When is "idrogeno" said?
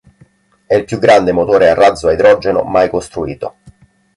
2.13-2.63